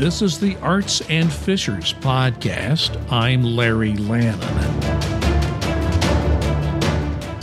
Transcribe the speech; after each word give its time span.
This 0.00 0.22
is 0.22 0.40
the 0.40 0.56
Arts 0.62 1.02
and 1.10 1.30
Fishers 1.30 1.92
podcast. 1.92 2.98
I'm 3.12 3.42
Larry 3.44 3.98
Lannon. 3.98 4.40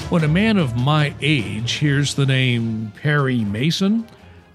When 0.09 0.23
a 0.23 0.27
man 0.27 0.57
of 0.57 0.75
my 0.75 1.13
age 1.21 1.73
hears 1.73 2.15
the 2.15 2.25
name 2.25 2.93
Perry 2.99 3.41
Mason, 3.41 4.07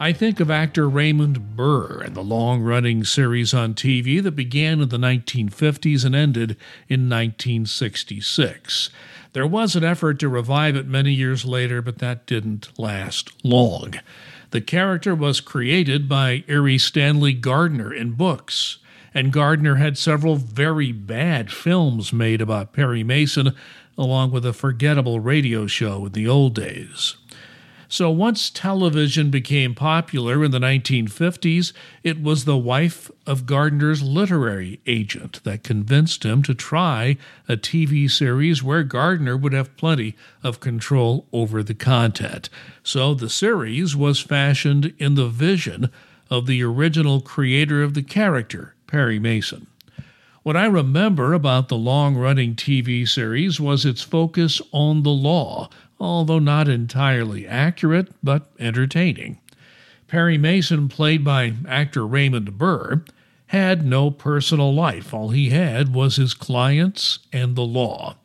I 0.02 0.12
think 0.12 0.40
of 0.40 0.50
actor 0.50 0.88
Raymond 0.88 1.54
Burr 1.54 2.02
and 2.02 2.16
the 2.16 2.24
long 2.24 2.60
running 2.60 3.04
series 3.04 3.54
on 3.54 3.74
TV 3.74 4.20
that 4.20 4.32
began 4.32 4.80
in 4.80 4.88
the 4.88 4.96
1950s 4.96 6.04
and 6.04 6.12
ended 6.12 6.56
in 6.88 7.08
1966. 7.08 8.90
There 9.32 9.46
was 9.46 9.76
an 9.76 9.84
effort 9.84 10.18
to 10.18 10.28
revive 10.28 10.74
it 10.74 10.88
many 10.88 11.12
years 11.12 11.44
later, 11.44 11.80
but 11.80 11.98
that 11.98 12.26
didn't 12.26 12.76
last 12.76 13.30
long. 13.44 13.94
The 14.50 14.60
character 14.60 15.14
was 15.14 15.40
created 15.40 16.08
by 16.08 16.42
Erle 16.48 16.80
Stanley 16.80 17.32
Gardner 17.32 17.94
in 17.94 18.14
books, 18.14 18.78
and 19.14 19.32
Gardner 19.32 19.76
had 19.76 19.96
several 19.96 20.34
very 20.34 20.90
bad 20.90 21.52
films 21.52 22.12
made 22.12 22.40
about 22.40 22.72
Perry 22.72 23.04
Mason, 23.04 23.54
along 23.96 24.32
with 24.32 24.44
a 24.44 24.52
forgettable 24.52 25.20
radio 25.20 25.68
show 25.68 26.06
in 26.06 26.12
the 26.12 26.26
old 26.26 26.56
days. 26.56 27.18
So 27.92 28.10
once 28.10 28.48
television 28.48 29.28
became 29.28 29.74
popular 29.74 30.42
in 30.42 30.50
the 30.50 30.58
1950s, 30.58 31.74
it 32.02 32.22
was 32.22 32.46
the 32.46 32.56
wife 32.56 33.10
of 33.26 33.44
Gardner's 33.44 34.02
literary 34.02 34.80
agent 34.86 35.44
that 35.44 35.62
convinced 35.62 36.24
him 36.24 36.42
to 36.44 36.54
try 36.54 37.18
a 37.50 37.58
TV 37.58 38.10
series 38.10 38.62
where 38.62 38.82
Gardner 38.82 39.36
would 39.36 39.52
have 39.52 39.76
plenty 39.76 40.16
of 40.42 40.58
control 40.58 41.26
over 41.34 41.62
the 41.62 41.74
content. 41.74 42.48
So 42.82 43.12
the 43.12 43.28
series 43.28 43.94
was 43.94 44.20
fashioned 44.20 44.94
in 44.96 45.14
the 45.14 45.28
vision 45.28 45.90
of 46.30 46.46
the 46.46 46.62
original 46.62 47.20
creator 47.20 47.82
of 47.82 47.92
the 47.92 48.02
character, 48.02 48.74
Perry 48.86 49.18
Mason. 49.18 49.66
What 50.42 50.56
I 50.56 50.66
remember 50.66 51.34
about 51.34 51.68
the 51.68 51.76
long 51.76 52.16
running 52.16 52.56
TV 52.56 53.08
series 53.08 53.60
was 53.60 53.84
its 53.84 54.02
focus 54.02 54.60
on 54.72 55.04
the 55.04 55.10
law, 55.10 55.70
although 56.00 56.40
not 56.40 56.68
entirely 56.68 57.46
accurate, 57.46 58.08
but 58.24 58.50
entertaining. 58.58 59.38
Perry 60.08 60.36
Mason, 60.36 60.88
played 60.88 61.22
by 61.22 61.54
actor 61.68 62.04
Raymond 62.04 62.58
Burr, 62.58 63.04
had 63.46 63.86
no 63.86 64.10
personal 64.10 64.74
life. 64.74 65.14
All 65.14 65.28
he 65.28 65.50
had 65.50 65.94
was 65.94 66.16
his 66.16 66.34
clients 66.34 67.20
and 67.32 67.54
the 67.54 67.62
law. 67.62 68.16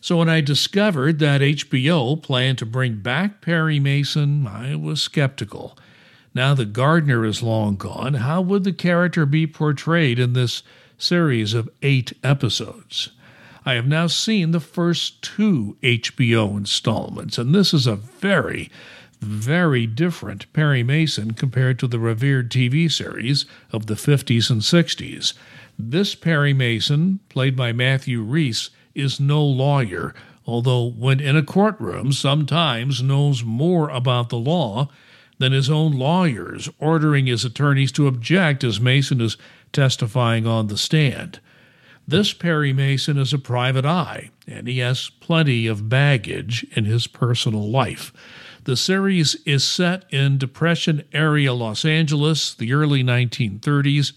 So 0.00 0.18
when 0.18 0.28
I 0.28 0.42
discovered 0.42 1.18
that 1.18 1.40
HBO 1.40 2.22
planned 2.22 2.58
to 2.58 2.66
bring 2.66 2.98
back 2.98 3.40
Perry 3.40 3.80
Mason, 3.80 4.46
I 4.46 4.76
was 4.76 5.02
skeptical. 5.02 5.76
Now 6.32 6.54
that 6.54 6.72
Gardner 6.72 7.24
is 7.24 7.42
long 7.42 7.74
gone, 7.74 8.14
how 8.14 8.40
would 8.40 8.62
the 8.62 8.72
character 8.72 9.26
be 9.26 9.48
portrayed 9.48 10.20
in 10.20 10.34
this 10.34 10.62
series 10.98 11.54
of 11.54 11.68
eight 11.82 12.12
episodes? 12.22 13.10
I 13.64 13.74
have 13.74 13.88
now 13.88 14.06
seen 14.06 14.52
the 14.52 14.60
first 14.60 15.22
two 15.22 15.76
HBO 15.82 16.56
installments, 16.56 17.36
and 17.36 17.52
this 17.52 17.74
is 17.74 17.86
a 17.86 17.96
very, 17.96 18.70
very 19.20 19.86
different 19.86 20.52
Perry 20.52 20.82
Mason 20.84 21.32
compared 21.32 21.78
to 21.80 21.88
the 21.88 21.98
revered 21.98 22.50
TV 22.50 22.90
series 22.90 23.44
of 23.72 23.86
the 23.86 23.94
50s 23.94 24.50
and 24.50 24.60
60s. 24.60 25.32
This 25.78 26.14
Perry 26.14 26.52
Mason, 26.52 27.18
played 27.28 27.56
by 27.56 27.72
Matthew 27.72 28.22
Rhys, 28.22 28.70
is 28.94 29.18
no 29.18 29.44
lawyer, 29.44 30.14
although 30.46 30.84
when 30.88 31.18
in 31.18 31.36
a 31.36 31.42
courtroom 31.42 32.12
sometimes 32.12 33.02
knows 33.02 33.42
more 33.42 33.90
about 33.90 34.28
the 34.28 34.38
law 34.38 34.88
than 35.38 35.52
his 35.52 35.68
own 35.68 35.92
lawyers, 35.92 36.68
ordering 36.78 37.26
his 37.26 37.44
attorneys 37.44 37.92
to 37.92 38.06
object 38.06 38.64
as 38.64 38.80
Mason 38.80 39.20
is 39.20 39.36
testifying 39.72 40.46
on 40.46 40.68
the 40.68 40.78
stand. 40.78 41.40
This 42.08 42.32
Perry 42.32 42.72
Mason 42.72 43.18
is 43.18 43.32
a 43.32 43.38
private 43.38 43.84
eye, 43.84 44.30
and 44.46 44.68
he 44.68 44.78
has 44.78 45.10
plenty 45.20 45.66
of 45.66 45.88
baggage 45.88 46.64
in 46.76 46.84
his 46.84 47.06
personal 47.06 47.68
life. 47.68 48.12
The 48.62 48.76
series 48.76 49.34
is 49.44 49.64
set 49.64 50.04
in 50.12 50.38
Depression 50.38 51.02
area 51.12 51.52
Los 51.52 51.84
Angeles, 51.84 52.54
the 52.54 52.72
early 52.72 53.02
1930s. 53.02 54.12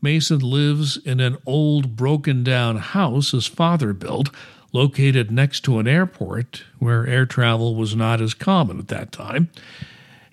Mason 0.00 0.40
lives 0.40 0.96
in 0.98 1.20
an 1.20 1.38
old, 1.46 1.96
broken 1.96 2.44
down 2.44 2.76
house 2.76 3.30
his 3.30 3.46
father 3.46 3.92
built, 3.92 4.30
located 4.72 5.30
next 5.30 5.60
to 5.64 5.78
an 5.78 5.86
airport 5.86 6.64
where 6.78 7.06
air 7.06 7.24
travel 7.24 7.74
was 7.74 7.94
not 7.94 8.20
as 8.20 8.34
common 8.34 8.78
at 8.78 8.88
that 8.88 9.12
time. 9.12 9.48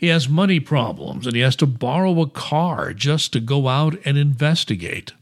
He 0.01 0.07
has 0.07 0.27
money 0.27 0.59
problems 0.59 1.27
and 1.27 1.35
he 1.35 1.43
has 1.43 1.55
to 1.57 1.67
borrow 1.67 2.19
a 2.21 2.27
car 2.27 2.91
just 2.91 3.31
to 3.33 3.39
go 3.39 3.67
out 3.67 3.95
and 4.03 4.17
investigate. 4.17 5.13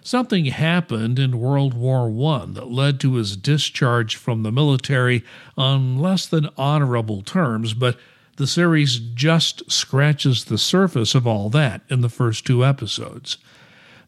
Something 0.00 0.46
happened 0.46 1.18
in 1.18 1.38
World 1.38 1.74
War 1.74 2.08
I 2.08 2.46
that 2.52 2.70
led 2.70 2.98
to 3.00 3.16
his 3.16 3.36
discharge 3.36 4.16
from 4.16 4.42
the 4.42 4.50
military 4.50 5.22
on 5.58 5.98
less 5.98 6.24
than 6.24 6.48
honorable 6.56 7.20
terms, 7.20 7.74
but 7.74 7.98
the 8.36 8.46
series 8.46 8.98
just 8.98 9.70
scratches 9.70 10.46
the 10.46 10.56
surface 10.56 11.14
of 11.14 11.26
all 11.26 11.50
that 11.50 11.82
in 11.90 12.00
the 12.00 12.08
first 12.08 12.46
two 12.46 12.64
episodes. 12.64 13.36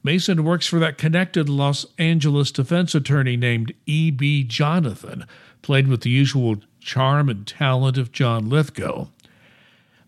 Mason 0.03 0.43
works 0.43 0.67
for 0.67 0.79
that 0.79 0.97
connected 0.97 1.51
Los 1.51 1.85
Angeles 1.99 2.51
defense 2.51 2.95
attorney 2.95 3.37
named 3.37 3.75
E.B. 3.85 4.45
Jonathan, 4.45 5.27
played 5.61 5.87
with 5.87 6.01
the 6.01 6.11
usual 6.11 6.57
charm 6.81 7.29
and 7.29 7.47
talent 7.47 7.99
of 7.99 8.11
John 8.11 8.49
Lithgow. 8.49 9.09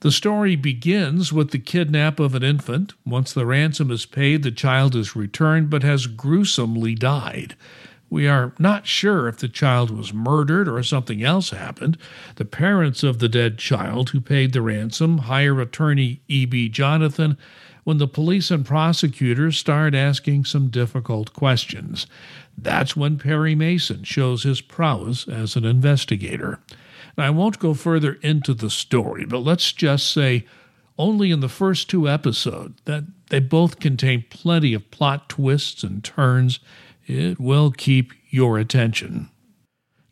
The 0.01 0.13
story 0.13 0.57
begins 0.57 1.33
with 1.33 1.51
the 1.51 1.59
kidnap 1.59 2.21
of 2.21 2.35
an 2.35 2.43
infant. 2.43 2.93
Once 3.05 3.33
the 3.33 3.47
ransom 3.47 3.91
is 3.91 4.05
paid, 4.05 4.43
the 4.43 4.51
child 4.51 4.95
is 4.95 5.17
returned 5.17 5.71
but 5.71 5.83
has 5.83 6.07
gruesomely 6.07 6.95
died. 6.95 7.57
We 8.09 8.29
are 8.29 8.53
not 8.59 8.87
sure 8.87 9.27
if 9.27 9.39
the 9.39 9.49
child 9.49 9.91
was 9.91 10.13
murdered 10.13 10.69
or 10.69 10.83
something 10.83 11.25
else 11.25 11.51
happened. 11.51 11.99
The 12.37 12.45
parents 12.45 13.03
of 13.03 13.19
the 13.19 13.29
dead 13.29 13.59
child 13.59 14.11
who 14.11 14.21
paid 14.21 14.53
the 14.53 14.63
ransom 14.63 15.19
hire 15.19 15.61
attorney 15.61 16.21
E.B. 16.29 16.69
Jonathan 16.69 17.37
when 17.83 17.99
the 17.99 18.09
police 18.09 18.51
and 18.51 18.67
prosecutors 18.67 19.57
start 19.57 19.95
asking 19.95 20.45
some 20.45 20.69
difficult 20.69 21.33
questions. 21.33 22.07
That's 22.59 22.97
when 22.97 23.17
Perry 23.17 23.55
Mason 23.55 24.05
shows 24.05 24.43
his 24.43 24.61
prowess 24.61 25.27
as 25.27 25.57
an 25.57 25.65
investigator. 25.65 26.61
Now, 27.17 27.25
I 27.25 27.31
won't 27.31 27.59
go 27.59 27.75
further 27.75 28.15
into 28.23 28.55
the 28.55 28.71
story, 28.71 29.25
but 29.25 29.39
let's 29.39 29.73
just 29.73 30.13
say 30.13 30.45
only 30.99 31.31
in 31.31 31.41
the 31.41 31.49
first 31.49 31.89
two 31.89 32.09
episodes 32.09 32.81
that 32.85 33.05
they 33.31 33.41
both 33.41 33.81
contain 33.81 34.25
plenty 34.31 34.75
of 34.75 34.91
plot 34.91 35.29
twists 35.29 35.83
and 35.83 36.03
turns. 36.05 36.61
It 37.07 37.41
will 37.41 37.71
keep 37.71 38.13
your 38.31 38.59
attention. 38.59 39.31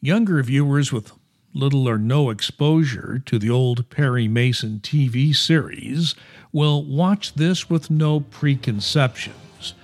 Younger 0.00 0.42
viewers 0.42 0.92
with 0.92 1.12
little 1.54 1.88
or 1.88 1.98
no 1.98 2.30
exposure 2.30 3.22
to 3.24 3.38
the 3.38 3.48
old 3.48 3.88
Perry 3.88 4.26
Mason 4.26 4.80
TV 4.82 5.34
series 5.34 6.14
will 6.52 6.84
watch 6.84 7.34
this 7.34 7.70
with 7.70 7.90
no 7.90 8.20
preconceptions. 8.20 9.74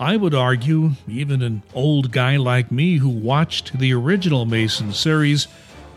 I 0.00 0.16
would 0.16 0.34
argue, 0.34 0.92
even 1.08 1.42
an 1.42 1.62
old 1.74 2.12
guy 2.12 2.36
like 2.36 2.70
me 2.70 2.98
who 2.98 3.08
watched 3.08 3.78
the 3.78 3.92
original 3.92 4.46
Mason 4.46 4.92
series 4.92 5.48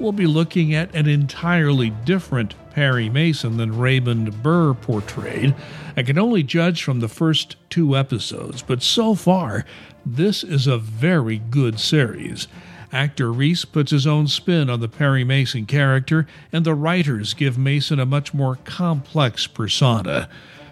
we'll 0.02 0.12
be 0.12 0.28
looking 0.28 0.74
at 0.74 0.94
an 0.96 1.08
entirely 1.08 1.92
different 1.92 2.56
Perry 2.72 3.10
Mason 3.10 3.58
than 3.58 3.78
Raymond 3.78 4.42
Burr 4.42 4.74
portrayed. 4.74 5.54
I 5.96 6.04
can 6.04 6.18
only 6.18 6.44
judge 6.44 6.84
from 6.84 7.00
the 7.00 7.08
first 7.08 7.56
two 7.70 7.96
episodes, 7.96 8.62
but 8.62 8.82
so 8.82 9.14
far, 9.14 9.66
this 10.06 10.44
is 10.44 10.68
a 10.68 10.78
very 10.78 11.38
good 11.38 11.80
series. 11.80 12.48
Actor 12.92 13.32
Rhys 13.32 13.64
puts 13.64 13.92
his 13.92 14.08
own 14.08 14.28
spin 14.28 14.70
on 14.70 14.80
the 14.80 14.90
Perry 14.90 15.24
Mason 15.24 15.66
character, 15.66 16.28
and 16.52 16.66
the 16.66 16.76
writers 16.76 17.34
give 17.34 17.58
Mason 17.58 18.00
a 18.00 18.06
much 18.06 18.34
more 18.34 18.58
complex 18.66 19.48
persona. 19.48 20.28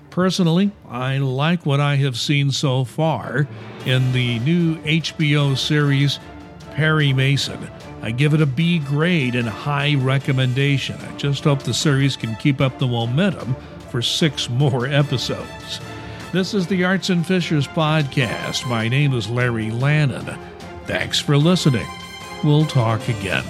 Personally, 0.10 0.72
I 0.90 1.20
like 1.20 1.66
what 1.66 1.80
I 1.80 1.96
have 1.98 2.18
seen 2.18 2.52
so 2.52 2.84
far 2.84 3.48
in 3.86 4.12
the 4.12 4.40
new 4.40 4.78
HBO 4.80 5.58
series 5.58 6.20
Perry 6.74 7.14
Mason. 7.14 7.70
I 8.02 8.12
give 8.12 8.34
it 8.34 8.42
a 8.42 8.46
B 8.46 8.80
grade 8.80 9.36
and 9.36 9.48
a 9.48 9.52
high 9.52 9.96
recommendation. 9.96 10.98
I 11.02 11.16
just 11.18 11.44
hope 11.44 11.64
the 11.64 11.74
series 11.74 12.16
can 12.16 12.36
keep 12.36 12.62
up 12.62 12.80
the 12.80 12.88
momentum 12.88 13.56
for 13.90 14.02
six 14.02 14.50
more 14.50 14.88
episodes. 14.88 15.82
This 16.32 16.54
is 16.54 16.68
the 16.68 16.84
Arts 16.84 17.10
and 17.10 17.26
Fishers 17.26 17.68
podcast. 17.68 18.70
My 18.70 18.88
name 18.88 19.14
is 19.14 19.30
Larry 19.30 19.72
Lannon. 19.72 20.38
Thanks 20.86 21.20
for 21.20 21.38
listening. 21.38 21.88
We'll 22.44 22.66
talk 22.66 23.08
again. 23.10 23.44